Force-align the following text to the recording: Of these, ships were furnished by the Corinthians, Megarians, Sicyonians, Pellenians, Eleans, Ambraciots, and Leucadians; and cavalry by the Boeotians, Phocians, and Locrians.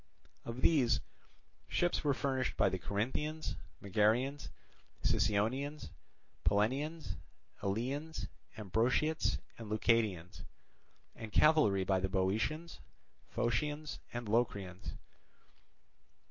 Of 0.45 0.61
these, 0.61 0.99
ships 1.67 2.03
were 2.03 2.15
furnished 2.15 2.57
by 2.57 2.69
the 2.69 2.79
Corinthians, 2.79 3.55
Megarians, 3.83 4.49
Sicyonians, 5.03 5.91
Pellenians, 6.43 7.17
Eleans, 7.61 8.27
Ambraciots, 8.57 9.37
and 9.59 9.69
Leucadians; 9.69 10.41
and 11.15 11.31
cavalry 11.31 11.83
by 11.83 11.99
the 11.99 12.09
Boeotians, 12.09 12.79
Phocians, 13.29 13.99
and 14.11 14.27
Locrians. 14.27 14.93